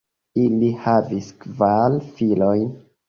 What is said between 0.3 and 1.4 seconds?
Ili havis